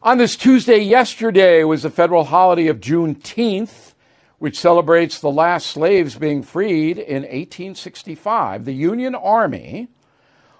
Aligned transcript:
On 0.00 0.16
this 0.16 0.36
Tuesday, 0.36 0.78
yesterday 0.78 1.64
was 1.64 1.82
the 1.82 1.90
federal 1.90 2.22
holiday 2.22 2.68
of 2.68 2.78
Juneteenth, 2.78 3.94
which 4.38 4.56
celebrates 4.56 5.18
the 5.18 5.30
last 5.30 5.66
slaves 5.66 6.14
being 6.14 6.44
freed 6.44 6.98
in 6.98 7.22
1865. 7.22 8.64
The 8.64 8.74
Union 8.74 9.16
Army 9.16 9.88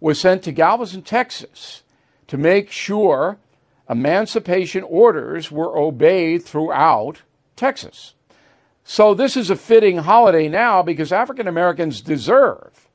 was 0.00 0.20
sent 0.20 0.42
to 0.42 0.52
Galveston, 0.52 1.00
Texas, 1.00 1.82
to 2.26 2.36
make 2.36 2.70
sure 2.70 3.38
emancipation 3.88 4.82
orders 4.82 5.50
were 5.50 5.78
obeyed 5.78 6.44
throughout 6.44 7.22
Texas. 7.56 8.12
So, 8.84 9.14
this 9.14 9.34
is 9.34 9.48
a 9.48 9.56
fitting 9.56 9.98
holiday 9.98 10.46
now 10.46 10.82
because 10.82 11.10
African 11.10 11.48
Americans 11.48 12.02
deserve 12.02 12.90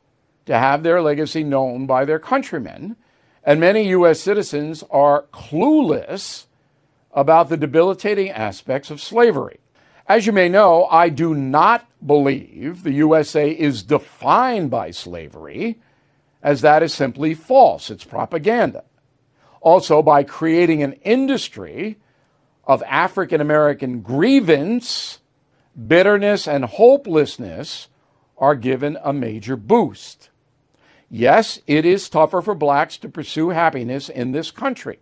to 0.46 0.56
have 0.56 0.84
their 0.84 1.02
legacy 1.02 1.44
known 1.44 1.88
by 1.88 2.06
their 2.06 2.20
countrymen. 2.20 2.96
And 3.48 3.62
many 3.62 3.88
U.S. 3.92 4.20
citizens 4.20 4.84
are 4.92 5.28
clueless 5.32 6.48
about 7.14 7.48
the 7.48 7.56
debilitating 7.56 8.30
aspects 8.30 8.92
of 8.92 9.00
slavery. 9.00 9.62
As 10.06 10.26
you 10.26 10.34
may 10.34 10.50
know, 10.50 10.86
I 10.88 11.08
do 11.08 11.34
not 11.34 11.88
believe 12.06 12.84
the 12.84 12.92
USA 12.92 13.50
is 13.50 13.84
defined 13.84 14.70
by 14.70 14.92
slavery, 14.92 15.80
as 16.44 16.60
that 16.60 16.84
is 16.84 16.94
simply 16.94 17.34
false. 17.34 17.90
It's 17.90 18.04
propaganda. 18.04 18.84
Also, 19.62 20.02
by 20.02 20.24
creating 20.24 20.84
an 20.84 20.94
industry 21.04 21.96
of 22.66 22.84
African 22.84 23.40
American 23.40 24.02
grievance, 24.02 25.20
bitterness, 25.88 26.50
and 26.50 26.66
hopelessness 26.66 27.88
are 28.38 28.56
given 28.56 28.98
a 29.02 29.14
major 29.14 29.56
boost. 29.56 30.32
Yes, 31.10 31.60
it 31.68 31.86
is 31.86 32.10
tougher 32.10 32.42
for 32.42 32.54
blacks 32.54 32.98
to 32.98 33.10
pursue 33.10 33.50
happiness 33.50 34.10
in 34.10 34.32
this 34.32 34.52
country, 34.52 35.00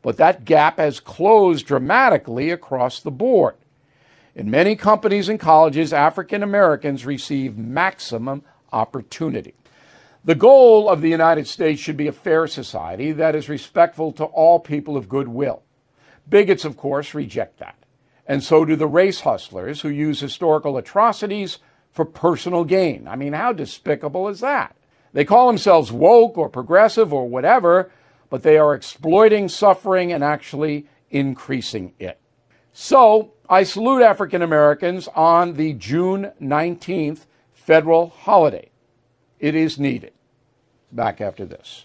but 0.00 0.16
that 0.16 0.44
gap 0.44 0.78
has 0.78 1.00
closed 1.00 1.66
dramatically 1.66 2.50
across 2.50 3.00
the 3.00 3.10
board. 3.10 3.56
In 4.34 4.50
many 4.50 4.76
companies 4.76 5.28
and 5.28 5.40
colleges, 5.40 5.92
African 5.92 6.42
Americans 6.42 7.04
receive 7.04 7.58
maximum 7.58 8.44
opportunity. 8.72 9.54
The 10.24 10.34
goal 10.36 10.88
of 10.88 11.00
the 11.00 11.10
United 11.10 11.48
States 11.48 11.80
should 11.80 11.96
be 11.96 12.06
a 12.06 12.12
fair 12.12 12.46
society 12.46 13.10
that 13.10 13.34
is 13.34 13.48
respectful 13.48 14.12
to 14.12 14.24
all 14.24 14.60
people 14.60 14.96
of 14.96 15.08
goodwill. 15.08 15.64
Bigots, 16.28 16.64
of 16.64 16.76
course, 16.76 17.14
reject 17.14 17.58
that. 17.58 17.76
And 18.28 18.44
so 18.44 18.64
do 18.64 18.76
the 18.76 18.86
race 18.86 19.20
hustlers 19.22 19.80
who 19.80 19.88
use 19.88 20.20
historical 20.20 20.76
atrocities 20.78 21.58
for 21.90 22.04
personal 22.04 22.62
gain. 22.62 23.08
I 23.08 23.16
mean, 23.16 23.32
how 23.32 23.52
despicable 23.52 24.28
is 24.28 24.38
that? 24.40 24.76
They 25.12 25.24
call 25.24 25.46
themselves 25.46 25.92
woke 25.92 26.38
or 26.38 26.48
progressive 26.48 27.12
or 27.12 27.28
whatever, 27.28 27.90
but 28.30 28.42
they 28.42 28.56
are 28.56 28.74
exploiting 28.74 29.48
suffering 29.48 30.12
and 30.12 30.24
actually 30.24 30.86
increasing 31.10 31.92
it. 31.98 32.18
So 32.72 33.34
I 33.48 33.64
salute 33.64 34.02
African 34.02 34.40
Americans 34.40 35.08
on 35.14 35.54
the 35.54 35.74
June 35.74 36.32
19th 36.40 37.26
federal 37.52 38.08
holiday. 38.08 38.70
It 39.38 39.54
is 39.54 39.78
needed. 39.78 40.12
Back 40.90 41.20
after 41.20 41.44
this. 41.44 41.84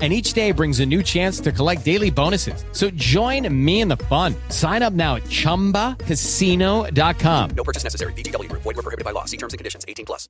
and 0.00 0.12
each 0.12 0.34
day 0.34 0.52
brings 0.52 0.80
a 0.80 0.86
new 0.86 1.02
chance 1.02 1.40
to 1.40 1.50
collect 1.50 1.82
daily 1.86 2.10
bonuses. 2.10 2.62
So 2.72 2.90
join 2.90 3.48
me 3.64 3.80
in 3.80 3.88
the 3.88 3.96
fun. 3.96 4.34
Sign 4.50 4.82
up 4.82 4.92
now 4.92 5.16
at 5.16 5.22
ChumbaCasino.com. 5.24 7.50
No 7.56 7.64
purchase 7.64 7.82
necessary. 7.82 8.12
VGW. 8.12 8.52
Void 8.52 8.66
were 8.66 8.74
prohibited 8.74 9.06
by 9.06 9.12
law. 9.12 9.24
See 9.24 9.38
terms 9.38 9.54
and 9.54 9.58
conditions. 9.58 9.86
18 9.88 10.04
plus. 10.04 10.28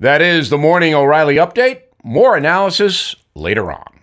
That 0.00 0.20
is 0.20 0.50
the 0.50 0.58
Morning 0.58 0.92
O'Reilly 0.92 1.36
Update. 1.36 1.84
More 2.02 2.36
analysis 2.36 3.16
later 3.34 3.72
on. 3.72 3.93